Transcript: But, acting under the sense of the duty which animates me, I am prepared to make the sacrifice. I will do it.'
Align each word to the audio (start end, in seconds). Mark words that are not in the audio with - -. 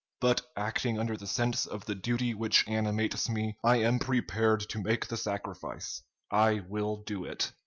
But, 0.19 0.41
acting 0.57 0.97
under 0.97 1.15
the 1.15 1.27
sense 1.27 1.67
of 1.67 1.85
the 1.85 1.93
duty 1.93 2.33
which 2.33 2.67
animates 2.67 3.29
me, 3.29 3.57
I 3.63 3.75
am 3.81 3.99
prepared 3.99 4.61
to 4.69 4.81
make 4.81 5.05
the 5.05 5.15
sacrifice. 5.15 6.01
I 6.31 6.61
will 6.61 6.97
do 7.03 7.23
it.' 7.25 7.51